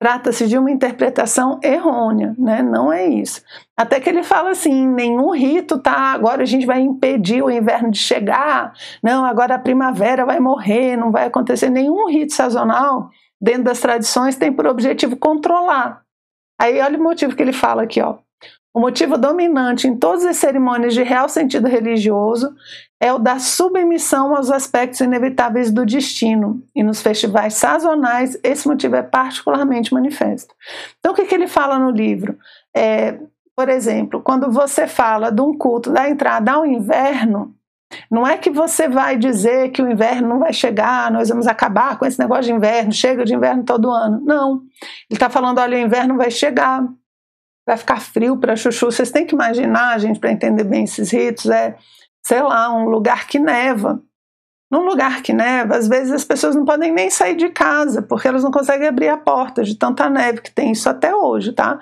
Trata-se 0.00 0.48
de 0.48 0.56
uma 0.56 0.70
interpretação 0.70 1.60
errônea, 1.62 2.34
né? 2.38 2.62
Não 2.62 2.90
é 2.90 3.06
isso. 3.06 3.42
Até 3.76 4.00
que 4.00 4.08
ele 4.08 4.22
fala 4.22 4.50
assim: 4.50 4.88
nenhum 4.88 5.30
rito 5.30 5.78
tá. 5.78 6.14
Agora 6.14 6.42
a 6.42 6.46
gente 6.46 6.64
vai 6.64 6.80
impedir 6.80 7.42
o 7.42 7.50
inverno 7.50 7.90
de 7.90 7.98
chegar. 7.98 8.72
Não, 9.02 9.26
agora 9.26 9.56
a 9.56 9.58
primavera 9.58 10.24
vai 10.24 10.40
morrer, 10.40 10.96
não 10.96 11.12
vai 11.12 11.26
acontecer. 11.26 11.68
Nenhum 11.68 12.08
rito 12.08 12.32
sazonal 12.32 13.10
dentro 13.38 13.64
das 13.64 13.80
tradições 13.80 14.36
tem 14.36 14.50
por 14.50 14.66
objetivo 14.66 15.18
controlar. 15.18 16.00
Aí 16.58 16.80
olha 16.80 16.98
o 16.98 17.02
motivo 17.02 17.36
que 17.36 17.42
ele 17.42 17.52
fala 17.52 17.82
aqui, 17.82 18.00
ó. 18.00 18.16
O 18.72 18.78
motivo 18.78 19.18
dominante 19.18 19.88
em 19.88 19.96
todas 19.96 20.24
as 20.24 20.36
cerimônias 20.36 20.94
de 20.94 21.02
real 21.02 21.28
sentido 21.28 21.66
religioso 21.66 22.54
é 23.00 23.12
o 23.12 23.18
da 23.18 23.40
submissão 23.40 24.34
aos 24.36 24.50
aspectos 24.50 25.00
inevitáveis 25.00 25.72
do 25.72 25.84
destino, 25.84 26.62
e 26.74 26.82
nos 26.82 27.02
festivais 27.02 27.54
sazonais 27.54 28.38
esse 28.44 28.68
motivo 28.68 28.94
é 28.94 29.02
particularmente 29.02 29.92
manifesto. 29.92 30.54
Então, 30.98 31.12
o 31.12 31.14
que, 31.14 31.24
que 31.24 31.34
ele 31.34 31.48
fala 31.48 31.78
no 31.78 31.90
livro? 31.90 32.38
É, 32.76 33.18
por 33.56 33.68
exemplo, 33.68 34.22
quando 34.22 34.50
você 34.50 34.86
fala 34.86 35.30
de 35.32 35.40
um 35.40 35.56
culto 35.56 35.90
da 35.90 36.08
entrada 36.08 36.52
ao 36.52 36.64
inverno, 36.64 37.54
não 38.08 38.24
é 38.24 38.38
que 38.38 38.50
você 38.50 38.88
vai 38.88 39.16
dizer 39.16 39.70
que 39.70 39.82
o 39.82 39.90
inverno 39.90 40.28
não 40.28 40.38
vai 40.38 40.52
chegar, 40.52 41.10
nós 41.10 41.28
vamos 41.28 41.48
acabar 41.48 41.98
com 41.98 42.06
esse 42.06 42.20
negócio 42.20 42.44
de 42.44 42.52
inverno, 42.52 42.92
chega 42.92 43.24
de 43.24 43.34
inverno 43.34 43.64
todo 43.64 43.90
ano. 43.90 44.20
Não. 44.24 44.62
Ele 45.10 45.16
está 45.16 45.28
falando: 45.28 45.58
olha, 45.58 45.76
o 45.76 45.80
inverno 45.80 46.16
vai 46.16 46.30
chegar, 46.30 46.86
vai 47.70 47.76
ficar 47.76 48.00
frio 48.00 48.36
para 48.36 48.56
chuchu. 48.56 48.86
Vocês 48.86 49.10
têm 49.10 49.24
que 49.24 49.34
imaginar, 49.34 49.98
gente, 50.00 50.18
para 50.18 50.32
entender 50.32 50.64
bem 50.64 50.84
esses 50.84 51.10
ritos, 51.12 51.48
é, 51.48 51.76
sei 52.22 52.42
lá, 52.42 52.74
um 52.74 52.88
lugar 52.88 53.26
que 53.26 53.38
neva. 53.38 54.02
Num 54.70 54.84
lugar 54.84 55.22
que 55.22 55.32
neva, 55.32 55.76
às 55.76 55.88
vezes 55.88 56.12
as 56.12 56.24
pessoas 56.24 56.54
não 56.54 56.64
podem 56.64 56.92
nem 56.92 57.10
sair 57.10 57.34
de 57.34 57.48
casa, 57.48 58.02
porque 58.02 58.28
elas 58.28 58.44
não 58.44 58.50
conseguem 58.50 58.88
abrir 58.88 59.08
a 59.08 59.16
porta 59.16 59.64
de 59.64 59.76
tanta 59.76 60.08
neve 60.08 60.40
que 60.40 60.50
tem 60.50 60.72
isso 60.72 60.88
até 60.88 61.14
hoje, 61.14 61.52
tá? 61.52 61.78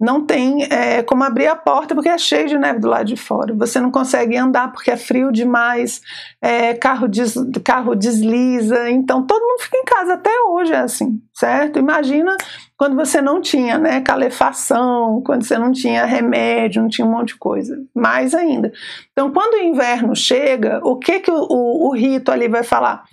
Não 0.00 0.24
tem 0.26 0.64
é, 0.64 1.02
como 1.02 1.22
abrir 1.22 1.46
a 1.46 1.54
porta 1.54 1.94
porque 1.94 2.08
é 2.08 2.18
cheio 2.18 2.48
de 2.48 2.58
neve 2.58 2.80
do 2.80 2.88
lado 2.88 3.06
de 3.06 3.16
fora. 3.16 3.54
Você 3.54 3.80
não 3.80 3.90
consegue 3.90 4.36
andar 4.36 4.72
porque 4.72 4.90
é 4.90 4.96
frio 4.96 5.30
demais, 5.30 6.00
é, 6.40 6.74
carro, 6.74 7.06
des, 7.06 7.34
carro 7.64 7.94
desliza. 7.94 8.90
Então 8.90 9.24
todo 9.24 9.40
mundo 9.40 9.60
fica 9.60 9.78
em 9.78 9.84
casa, 9.84 10.14
até 10.14 10.30
hoje 10.48 10.72
é 10.72 10.78
assim, 10.78 11.20
certo? 11.32 11.78
Imagina 11.78 12.36
quando 12.82 12.96
você 12.96 13.22
não 13.22 13.40
tinha 13.40 13.78
né, 13.78 14.00
calefação, 14.00 15.22
quando 15.24 15.44
você 15.44 15.56
não 15.56 15.70
tinha 15.70 16.04
remédio, 16.04 16.82
não 16.82 16.88
tinha 16.88 17.06
um 17.06 17.10
monte 17.12 17.28
de 17.28 17.36
coisa. 17.36 17.78
Mais 17.94 18.34
ainda. 18.34 18.72
Então, 19.12 19.30
quando 19.30 19.54
o 19.54 19.62
inverno 19.62 20.16
chega, 20.16 20.80
o 20.82 20.96
que, 20.96 21.20
que 21.20 21.30
o, 21.30 21.46
o, 21.48 21.88
o 21.88 21.94
rito 21.94 22.32
ali 22.32 22.48
vai 22.48 22.64
falar? 22.64 23.04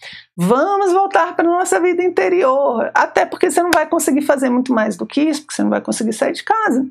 Vamos 0.42 0.94
voltar 0.94 1.36
para 1.36 1.46
a 1.50 1.52
nossa 1.52 1.82
vida 1.82 2.02
interior, 2.02 2.90
até 2.94 3.26
porque 3.26 3.52
você 3.52 3.62
não 3.62 3.72
vai 3.74 3.86
conseguir 3.86 4.22
fazer 4.22 4.50
muito 4.50 4.74
mais 4.74 4.96
do 4.96 5.06
que 5.06 5.20
isso, 5.20 5.42
porque 5.42 5.54
você 5.54 5.64
não 5.64 5.70
vai 5.70 5.82
conseguir 5.82 6.14
sair 6.14 6.32
de 6.32 6.46
casa. 6.46 6.88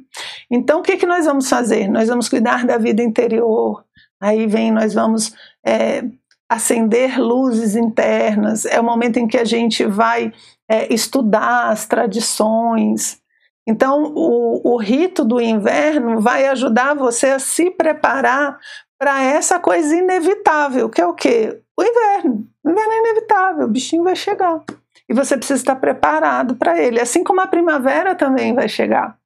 Então, 0.50 0.80
o 0.80 0.82
que, 0.82 0.98
que 0.98 1.06
nós 1.06 1.24
vamos 1.24 1.48
fazer? 1.48 1.88
Nós 1.88 2.08
vamos 2.08 2.28
cuidar 2.28 2.66
da 2.66 2.76
vida 2.76 3.02
interior. 3.02 3.82
Aí 4.20 4.46
vem, 4.46 4.70
nós 4.70 4.92
vamos 4.92 5.34
é, 5.66 6.04
acender 6.46 7.18
luzes 7.18 7.74
internas. 7.74 8.66
É 8.66 8.78
o 8.78 8.84
momento 8.84 9.16
em 9.16 9.26
que 9.26 9.38
a 9.38 9.46
gente 9.46 9.82
vai 9.86 10.30
é, 10.70 10.92
estudar 10.92 11.70
as 11.70 11.86
tradições. 11.86 13.18
Então, 13.66 14.12
o, 14.14 14.74
o 14.74 14.76
rito 14.76 15.24
do 15.24 15.40
inverno 15.40 16.20
vai 16.20 16.46
ajudar 16.48 16.92
você 16.92 17.28
a 17.28 17.38
se 17.38 17.70
preparar 17.70 18.58
para 18.98 19.22
essa 19.22 19.58
coisa 19.58 19.96
inevitável, 19.96 20.90
que 20.90 21.00
é 21.00 21.06
o 21.06 21.14
quê? 21.14 21.62
O 21.78 21.82
inverno. 21.82 22.44
O 22.64 22.70
inverno 22.70 22.92
é 22.92 22.98
inevitável, 22.98 23.66
o 23.66 23.70
bichinho 23.70 24.02
vai 24.02 24.16
chegar. 24.16 24.64
E 25.08 25.14
você 25.14 25.36
precisa 25.36 25.60
estar 25.60 25.76
preparado 25.76 26.56
para 26.56 26.82
ele, 26.82 27.00
assim 27.00 27.22
como 27.22 27.40
a 27.40 27.46
primavera 27.46 28.16
também 28.16 28.52
vai 28.52 28.68
chegar. 28.68 29.16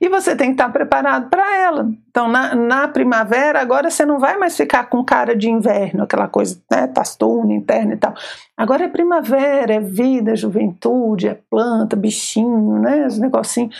E 0.00 0.08
você 0.08 0.34
tem 0.34 0.48
que 0.48 0.54
estar 0.54 0.68
preparado 0.70 1.30
para 1.30 1.56
ela. 1.56 1.88
Então, 2.10 2.28
na, 2.28 2.54
na, 2.54 2.88
primavera, 2.88 3.60
agora 3.60 3.90
você 3.90 4.04
não 4.04 4.18
vai 4.18 4.36
mais 4.36 4.56
ficar 4.56 4.90
com 4.90 5.04
cara 5.04 5.36
de 5.36 5.48
inverno, 5.48 6.02
aquela 6.02 6.28
coisa, 6.28 6.60
né, 6.70 6.88
tastume, 6.88 7.54
interna 7.54 7.94
e 7.94 7.96
tal. 7.96 8.12
Agora 8.56 8.84
é 8.84 8.88
primavera, 8.88 9.74
é 9.74 9.80
vida, 9.80 10.32
é 10.32 10.36
juventude, 10.36 11.28
é 11.28 11.38
planta, 11.48 11.96
bichinho, 11.96 12.80
né, 12.80 13.06
os 13.06 13.18
negocinhos. 13.18 13.74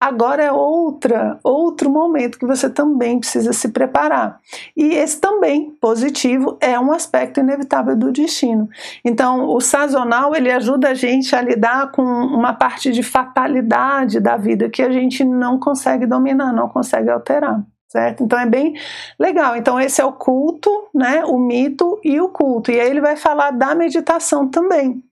Agora 0.00 0.44
é 0.44 0.52
outra, 0.52 1.40
outro 1.42 1.90
momento 1.90 2.38
que 2.38 2.46
você 2.46 2.70
também 2.70 3.18
precisa 3.18 3.52
se 3.52 3.68
preparar. 3.70 4.38
E 4.76 4.94
esse 4.94 5.20
também, 5.20 5.72
positivo, 5.80 6.56
é 6.60 6.78
um 6.78 6.92
aspecto 6.92 7.40
inevitável 7.40 7.96
do 7.96 8.12
destino. 8.12 8.68
Então, 9.04 9.48
o 9.48 9.60
sazonal, 9.60 10.36
ele 10.36 10.52
ajuda 10.52 10.90
a 10.90 10.94
gente 10.94 11.34
a 11.34 11.42
lidar 11.42 11.90
com 11.90 12.02
uma 12.02 12.52
parte 12.52 12.92
de 12.92 13.02
fatalidade 13.02 14.20
da 14.20 14.36
vida 14.36 14.70
que 14.70 14.82
a 14.82 14.90
gente 14.90 15.24
não 15.24 15.58
consegue 15.58 16.06
dominar, 16.06 16.52
não 16.52 16.68
consegue 16.68 17.10
alterar. 17.10 17.60
Certo? 17.88 18.22
Então 18.22 18.38
é 18.38 18.44
bem 18.44 18.74
legal. 19.18 19.56
Então 19.56 19.80
esse 19.80 19.98
é 19.98 20.04
o 20.04 20.12
culto, 20.12 20.70
né? 20.94 21.24
O 21.24 21.38
mito 21.38 21.98
e 22.04 22.20
o 22.20 22.28
culto. 22.28 22.70
E 22.70 22.78
aí 22.78 22.90
ele 22.90 23.00
vai 23.00 23.16
falar 23.16 23.50
da 23.50 23.74
meditação 23.74 24.46
também. 24.46 25.02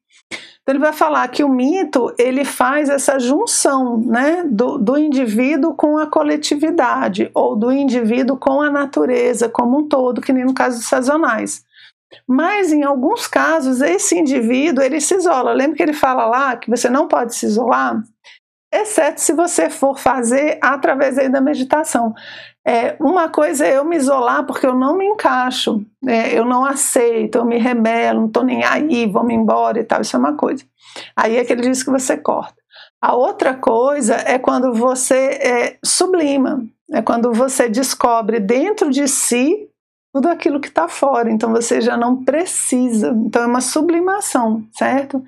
Então 0.67 0.75
ele 0.75 0.85
vai 0.85 0.93
falar 0.93 1.29
que 1.29 1.45
o 1.45 1.49
mito 1.49 2.13
ele 2.19 2.45
faz 2.45 2.89
essa 2.89 3.21
junção 3.21 4.01
né, 4.01 4.43
do, 4.45 4.79
do 4.79 4.99
indivíduo 4.99 5.77
com 5.77 5.97
a 5.97 6.09
coletividade, 6.09 7.31
ou 7.33 7.55
do 7.55 7.71
indivíduo 7.71 8.37
com 8.37 8.61
a 8.61 8.69
natureza 8.69 9.49
como 9.49 9.79
um 9.79 9.89
todo, 9.89 10.21
que 10.21 10.33
nem 10.33 10.45
no 10.45 10.53
caso 10.53 10.79
dos 10.79 10.89
sazonais. 10.89 11.65
Mas 12.27 12.73
em 12.73 12.83
alguns 12.83 13.29
casos 13.29 13.81
esse 13.81 14.19
indivíduo 14.19 14.83
ele 14.83 15.01
se 15.01 15.15
isola. 15.15 15.53
Lembra 15.53 15.77
que 15.77 15.83
ele 15.85 15.93
fala 15.93 16.27
lá 16.27 16.57
que 16.57 16.69
você 16.69 16.91
não 16.91 17.07
pode 17.07 17.37
se 17.37 17.47
isolar, 17.47 18.03
exceto 18.75 19.21
se 19.21 19.33
você 19.35 19.71
for 19.71 19.97
fazer 19.97 20.59
através 20.61 21.15
da 21.31 21.41
meditação. 21.41 22.13
É, 22.67 22.97
uma 22.99 23.29
coisa 23.29 23.65
é 23.65 23.77
eu 23.77 23.85
me 23.85 23.97
isolar 23.97 24.45
porque 24.45 24.67
eu 24.67 24.75
não 24.75 24.97
me 24.97 25.07
encaixo, 25.07 25.85
é, 26.05 26.37
eu 26.37 26.45
não 26.45 26.65
aceito, 26.65 27.39
eu 27.39 27.45
me 27.45 27.59
rebelo, 27.59 28.23
não 28.23 28.27
estou 28.27 28.43
nem 28.43 28.65
aí, 28.65 29.07
vou-me 29.07 29.35
embora 29.35 29.79
e 29.79 29.85
tal, 29.85 30.01
isso 30.01 30.17
é 30.17 30.19
uma 30.19 30.33
coisa. 30.37 30.65
Aí 31.15 31.37
é 31.37 31.45
que 31.45 31.53
ele 31.53 31.63
diz 31.63 31.85
que 31.85 31.91
você 31.91 32.17
corta. 32.17 32.57
A 33.01 33.15
outra 33.15 33.55
coisa 33.55 34.17
é 34.17 34.37
quando 34.37 34.73
você 34.73 35.15
é, 35.15 35.79
sublima, 35.85 36.67
é 36.91 37.01
quando 37.01 37.33
você 37.33 37.69
descobre 37.69 38.41
dentro 38.41 38.91
de 38.91 39.07
si 39.07 39.69
tudo 40.13 40.29
aquilo 40.29 40.59
que 40.59 40.69
está 40.69 40.89
fora, 40.89 41.31
então 41.31 41.53
você 41.53 41.81
já 41.81 41.97
não 41.97 42.25
precisa, 42.25 43.15
então 43.25 43.43
é 43.43 43.47
uma 43.47 43.61
sublimação, 43.61 44.65
certo? 44.73 45.23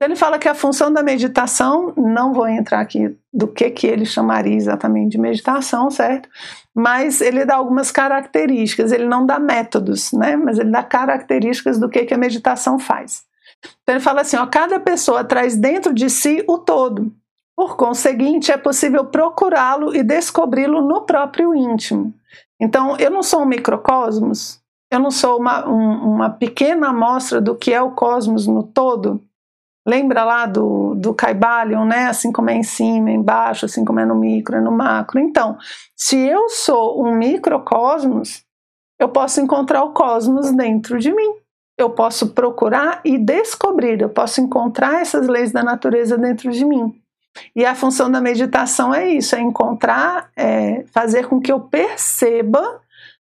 Ele 0.00 0.14
fala 0.14 0.38
que 0.38 0.48
a 0.48 0.54
função 0.54 0.92
da 0.92 1.02
meditação, 1.02 1.92
não 1.96 2.32
vou 2.32 2.48
entrar 2.48 2.80
aqui 2.80 3.16
do 3.32 3.48
que, 3.48 3.68
que 3.70 3.86
ele 3.86 4.06
chamaria 4.06 4.54
exatamente 4.54 5.10
de 5.12 5.18
meditação, 5.18 5.90
certo? 5.90 6.28
Mas 6.72 7.20
ele 7.20 7.44
dá 7.44 7.56
algumas 7.56 7.90
características, 7.90 8.92
ele 8.92 9.06
não 9.06 9.26
dá 9.26 9.40
métodos, 9.40 10.12
né? 10.12 10.36
Mas 10.36 10.58
ele 10.58 10.70
dá 10.70 10.84
características 10.84 11.78
do 11.78 11.88
que, 11.88 12.04
que 12.04 12.14
a 12.14 12.18
meditação 12.18 12.78
faz. 12.78 13.24
Então 13.82 13.96
ele 13.96 14.04
fala 14.04 14.20
assim: 14.20 14.36
ó, 14.36 14.46
cada 14.46 14.78
pessoa 14.78 15.24
traz 15.24 15.56
dentro 15.56 15.92
de 15.92 16.08
si 16.08 16.44
o 16.46 16.58
todo. 16.58 17.12
Por 17.56 17.76
conseguinte, 17.76 18.52
é 18.52 18.56
possível 18.56 19.04
procurá-lo 19.04 19.92
e 19.92 20.04
descobri-lo 20.04 20.80
no 20.80 21.00
próprio 21.00 21.52
íntimo. 21.56 22.14
Então, 22.60 22.96
eu 22.98 23.10
não 23.10 23.20
sou 23.20 23.42
um 23.42 23.46
microcosmos, 23.46 24.60
eu 24.92 25.00
não 25.00 25.10
sou 25.10 25.40
uma, 25.40 25.68
um, 25.68 26.14
uma 26.14 26.30
pequena 26.30 26.90
amostra 26.90 27.40
do 27.40 27.56
que 27.56 27.72
é 27.72 27.82
o 27.82 27.90
cosmos 27.90 28.46
no 28.46 28.62
todo, 28.62 29.20
Lembra 29.88 30.22
lá 30.22 30.44
do, 30.44 30.94
do 30.96 31.14
Caibalion, 31.14 31.86
né? 31.86 32.08
Assim 32.08 32.30
como 32.30 32.50
é 32.50 32.54
em 32.54 32.62
cima, 32.62 33.10
embaixo, 33.10 33.64
assim 33.64 33.86
como 33.86 33.98
é 33.98 34.04
no 34.04 34.14
micro, 34.14 34.54
é 34.54 34.60
no 34.60 34.70
macro. 34.70 35.18
Então, 35.18 35.56
se 35.96 36.18
eu 36.18 36.50
sou 36.50 37.02
um 37.02 37.14
microcosmos, 37.14 38.42
eu 39.00 39.08
posso 39.08 39.40
encontrar 39.40 39.82
o 39.82 39.94
cosmos 39.94 40.52
dentro 40.52 40.98
de 40.98 41.10
mim. 41.10 41.32
Eu 41.78 41.88
posso 41.88 42.34
procurar 42.34 43.00
e 43.02 43.16
descobrir, 43.16 44.02
eu 44.02 44.10
posso 44.10 44.42
encontrar 44.42 45.00
essas 45.00 45.26
leis 45.26 45.52
da 45.52 45.62
natureza 45.62 46.18
dentro 46.18 46.50
de 46.50 46.66
mim. 46.66 46.94
E 47.56 47.64
a 47.64 47.74
função 47.74 48.10
da 48.10 48.20
meditação 48.20 48.94
é 48.94 49.08
isso: 49.08 49.34
é 49.34 49.40
encontrar, 49.40 50.30
é 50.36 50.84
fazer 50.92 51.28
com 51.28 51.40
que 51.40 51.50
eu 51.50 51.60
perceba 51.60 52.82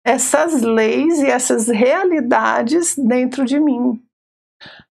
essas 0.03 0.61
leis 0.61 1.21
e 1.21 1.27
essas 1.27 1.69
realidades 1.69 2.97
dentro 2.97 3.45
de 3.45 3.57
mim. 3.57 4.01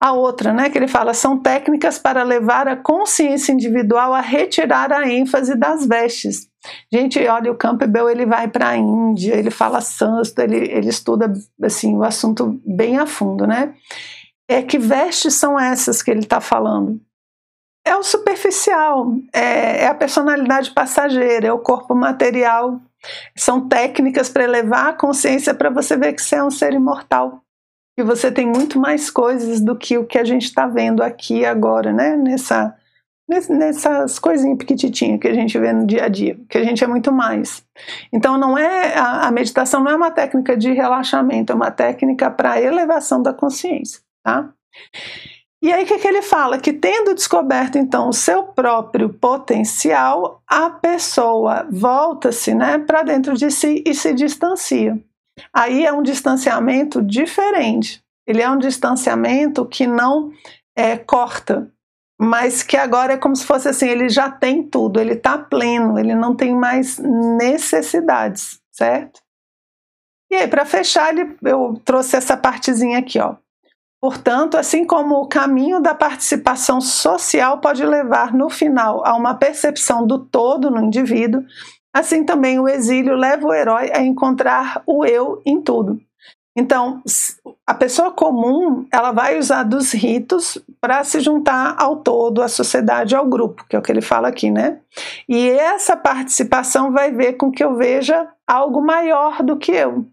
A 0.00 0.12
outra, 0.12 0.52
né, 0.52 0.68
que 0.68 0.76
ele 0.76 0.88
fala, 0.88 1.14
são 1.14 1.38
técnicas 1.38 1.98
para 1.98 2.22
levar 2.22 2.68
a 2.68 2.76
consciência 2.76 3.52
individual 3.52 4.12
a 4.12 4.20
retirar 4.20 4.92
a 4.92 5.08
ênfase 5.08 5.54
das 5.54 5.86
vestes. 5.86 6.48
Gente, 6.92 7.18
olha, 7.26 7.50
o 7.50 7.56
Campbell 7.56 8.10
ele 8.10 8.26
vai 8.26 8.48
para 8.48 8.70
a 8.70 8.76
Índia, 8.76 9.34
ele 9.34 9.50
fala 9.50 9.80
sânscrito, 9.80 10.42
ele, 10.42 10.70
ele 10.70 10.88
estuda 10.88 11.32
assim 11.62 11.96
o 11.96 12.02
assunto 12.02 12.60
bem 12.66 12.98
a 12.98 13.06
fundo, 13.06 13.46
né? 13.46 13.74
É 14.48 14.62
que 14.62 14.78
vestes 14.78 15.34
são 15.34 15.58
essas 15.58 16.02
que 16.02 16.10
ele 16.10 16.20
está 16.20 16.40
falando? 16.40 17.00
É 17.86 17.94
o 17.96 18.02
superficial, 18.02 19.14
é, 19.32 19.84
é 19.84 19.86
a 19.86 19.94
personalidade 19.94 20.70
passageira, 20.70 21.48
é 21.48 21.52
o 21.52 21.58
corpo 21.58 21.94
material. 21.94 22.80
São 23.36 23.68
técnicas 23.68 24.30
para 24.30 24.44
elevar 24.44 24.88
a 24.88 24.94
consciência 24.94 25.54
para 25.54 25.68
você 25.68 25.96
ver 25.96 26.14
que 26.14 26.22
você 26.22 26.36
é 26.36 26.44
um 26.44 26.50
ser 26.50 26.72
imortal 26.72 27.43
que 27.96 28.02
você 28.02 28.30
tem 28.30 28.46
muito 28.46 28.78
mais 28.78 29.10
coisas 29.10 29.60
do 29.60 29.76
que 29.76 29.96
o 29.96 30.04
que 30.04 30.18
a 30.18 30.24
gente 30.24 30.44
está 30.44 30.66
vendo 30.66 31.02
aqui 31.02 31.44
agora, 31.44 31.92
né? 31.92 32.16
Nessa, 32.16 32.74
nessas 33.48 34.18
coisinhas 34.18 34.58
pequititinhas 34.58 35.20
que 35.20 35.28
a 35.28 35.34
gente 35.34 35.58
vê 35.58 35.72
no 35.72 35.86
dia 35.86 36.04
a 36.04 36.08
dia, 36.08 36.38
que 36.48 36.58
a 36.58 36.64
gente 36.64 36.82
é 36.82 36.86
muito 36.86 37.12
mais. 37.12 37.64
Então 38.12 38.36
não 38.36 38.58
é 38.58 38.96
a, 38.96 39.28
a 39.28 39.30
meditação 39.30 39.82
não 39.82 39.92
é 39.92 39.96
uma 39.96 40.10
técnica 40.10 40.56
de 40.56 40.72
relaxamento, 40.72 41.52
é 41.52 41.56
uma 41.56 41.70
técnica 41.70 42.30
para 42.30 42.60
elevação 42.60 43.22
da 43.22 43.32
consciência, 43.32 44.00
tá? 44.22 44.52
E 45.62 45.72
aí 45.72 45.84
o 45.84 45.86
que, 45.86 45.98
que 45.98 46.06
ele 46.06 46.20
fala? 46.20 46.58
Que 46.58 46.74
tendo 46.74 47.14
descoberto 47.14 47.78
então 47.78 48.10
o 48.10 48.12
seu 48.12 48.42
próprio 48.42 49.08
potencial, 49.08 50.42
a 50.46 50.68
pessoa 50.68 51.66
volta-se 51.70 52.54
né, 52.54 52.78
para 52.78 53.02
dentro 53.02 53.34
de 53.34 53.50
si 53.50 53.82
e 53.86 53.94
se 53.94 54.12
distancia. 54.12 55.02
Aí 55.52 55.84
é 55.84 55.92
um 55.92 56.02
distanciamento 56.02 57.02
diferente. 57.02 58.02
Ele 58.26 58.42
é 58.42 58.50
um 58.50 58.58
distanciamento 58.58 59.66
que 59.66 59.86
não 59.86 60.30
é, 60.76 60.96
corta, 60.96 61.70
mas 62.18 62.62
que 62.62 62.76
agora 62.76 63.14
é 63.14 63.18
como 63.18 63.36
se 63.36 63.44
fosse 63.44 63.68
assim: 63.68 63.88
ele 63.88 64.08
já 64.08 64.30
tem 64.30 64.62
tudo, 64.62 65.00
ele 65.00 65.14
está 65.14 65.36
pleno, 65.36 65.98
ele 65.98 66.14
não 66.14 66.34
tem 66.34 66.54
mais 66.54 66.98
necessidades, 66.98 68.60
certo? 68.70 69.20
E 70.30 70.36
aí, 70.36 70.48
para 70.48 70.64
fechar, 70.64 71.14
eu 71.42 71.80
trouxe 71.84 72.16
essa 72.16 72.36
partezinha 72.36 72.98
aqui, 72.98 73.20
ó. 73.20 73.36
Portanto, 74.00 74.58
assim 74.58 74.84
como 74.84 75.14
o 75.14 75.28
caminho 75.28 75.80
da 75.80 75.94
participação 75.94 76.78
social 76.80 77.60
pode 77.60 77.84
levar 77.84 78.34
no 78.34 78.50
final 78.50 79.02
a 79.06 79.14
uma 79.14 79.34
percepção 79.34 80.06
do 80.06 80.18
todo 80.18 80.70
no 80.70 80.84
indivíduo, 80.84 81.42
Assim 81.94 82.24
também 82.24 82.58
o 82.58 82.68
exílio 82.68 83.14
leva 83.14 83.46
o 83.46 83.54
herói 83.54 83.88
a 83.94 84.02
encontrar 84.02 84.82
o 84.84 85.04
eu 85.06 85.40
em 85.46 85.62
tudo. 85.62 86.00
Então, 86.56 87.02
a 87.66 87.74
pessoa 87.74 88.12
comum, 88.12 88.86
ela 88.92 89.10
vai 89.10 89.38
usar 89.38 89.64
dos 89.64 89.92
ritos 89.92 90.58
para 90.80 91.02
se 91.02 91.18
juntar 91.20 91.74
ao 91.76 91.96
todo, 91.96 92.42
à 92.42 92.48
sociedade, 92.48 93.14
ao 93.14 93.26
grupo, 93.26 93.64
que 93.68 93.74
é 93.74 93.78
o 93.78 93.82
que 93.82 93.90
ele 93.90 94.00
fala 94.00 94.28
aqui, 94.28 94.50
né? 94.50 94.78
E 95.28 95.48
essa 95.50 95.96
participação 95.96 96.92
vai 96.92 97.10
ver 97.10 97.34
com 97.34 97.50
que 97.50 97.62
eu 97.62 97.76
veja 97.76 98.28
algo 98.46 98.80
maior 98.80 99.42
do 99.42 99.56
que 99.56 99.72
eu. 99.72 100.06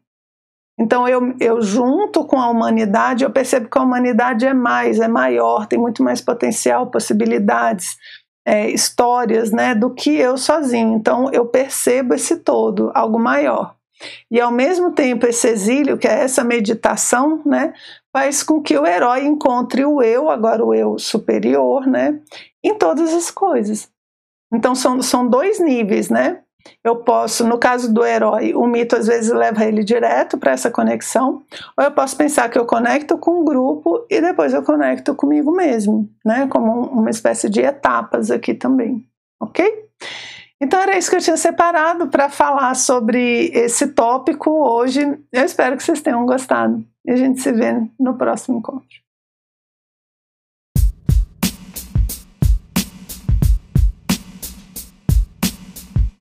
Então, 0.80 1.08
eu, 1.08 1.36
eu 1.40 1.62
junto 1.62 2.26
com 2.26 2.40
a 2.40 2.50
humanidade, 2.50 3.24
eu 3.24 3.30
percebo 3.30 3.70
que 3.70 3.78
a 3.78 3.84
humanidade 3.84 4.48
é 4.48 4.54
mais, 4.54 5.00
é 5.00 5.08
maior, 5.08 5.68
tem 5.68 5.78
muito 5.78 6.02
mais 6.02 6.22
potencial, 6.22 6.88
possibilidades, 6.88 7.98
é, 8.46 8.70
histórias, 8.70 9.52
né, 9.52 9.76
do 9.76 9.90
que 9.90 10.16
eu 10.16 10.38
sozinho. 10.38 10.94
Então, 10.94 11.30
eu 11.32 11.46
percebo 11.46 12.14
esse 12.14 12.38
todo, 12.38 12.92
algo 12.94 13.20
maior. 13.20 13.76
E 14.30 14.40
ao 14.42 14.52
mesmo 14.52 14.92
tempo, 14.92 15.28
esse 15.28 15.48
exílio, 15.48 15.98
que 15.98 16.08
é 16.08 16.24
essa 16.24 16.44
meditação, 16.44 17.42
né, 17.46 17.74
faz 18.12 18.42
com 18.44 18.62
que 18.62 18.78
o 18.78 18.86
herói 18.86 19.26
encontre 19.26 19.86
o 19.86 20.02
eu, 20.02 20.30
agora 20.30 20.66
o 20.66 20.74
eu 20.74 20.98
superior, 20.98 21.86
né, 21.86 22.20
em 22.64 22.74
todas 22.76 23.14
as 23.14 23.30
coisas. 23.30 23.90
Então 24.54 24.76
são, 24.76 25.02
são 25.02 25.28
dois 25.28 25.60
níveis, 25.60 26.10
né? 26.10 26.42
Eu 26.84 26.98
posso, 26.98 27.48
no 27.48 27.58
caso 27.58 27.94
do 27.94 28.06
herói, 28.06 28.54
o 28.54 28.66
mito 28.68 28.96
às 28.96 29.08
vezes 29.08 29.32
leva 29.32 29.66
ele 29.66 29.84
direto 29.84 30.38
para 30.38 30.52
essa 30.52 30.72
conexão, 30.72 31.42
ou 31.78 31.84
eu 31.84 31.92
posso 31.92 32.16
pensar 32.16 32.50
que 32.50 32.58
eu 32.58 32.66
conecto 32.66 33.18
com 33.18 33.42
o 33.42 33.44
grupo 33.44 34.06
e 34.10 34.22
depois 34.22 34.54
eu 34.54 34.64
conecto 34.64 35.16
comigo 35.16 35.52
mesmo, 35.52 36.10
né? 36.26 36.48
Como 36.48 36.72
uma 36.88 37.10
espécie 37.10 37.50
de 37.50 37.62
etapas 37.62 38.32
aqui 38.32 38.54
também, 38.54 39.06
ok? 39.40 39.90
Então 40.62 40.80
era 40.80 40.96
isso 40.96 41.10
que 41.10 41.16
eu 41.16 41.22
tinha 41.22 41.38
separado 41.38 42.08
para 42.08 42.30
falar 42.30 42.76
sobre 42.76 43.50
esse 43.54 43.88
tópico 43.88 44.52
hoje. 44.52 45.02
Eu 45.32 45.44
espero 45.44 45.76
que 45.76 45.82
vocês 45.82 46.02
tenham 46.02 46.24
gostado. 46.26 46.86
E 47.04 47.12
a 47.12 47.16
gente 47.16 47.42
se 47.42 47.52
vê 47.52 47.82
no 48.00 48.16
próximo 48.16 48.60
encontro. 48.60 48.88